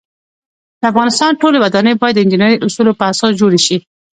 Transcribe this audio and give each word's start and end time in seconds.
د 0.79 0.81
افغانستان 0.91 1.31
ټولی 1.41 1.57
ودانۍ 1.59 1.93
باید 2.01 2.15
د 2.15 2.19
انجنيري 2.23 2.57
اوصولو 2.59 2.97
په 2.99 3.03
اساس 3.11 3.31
جوړې 3.41 3.59
شی 3.65 3.77